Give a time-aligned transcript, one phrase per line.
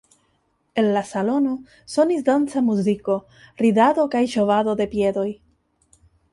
[0.83, 1.51] El la salono
[1.97, 3.19] sonis danca muziko,
[3.65, 5.31] ridado kaj ŝovado de piedoj.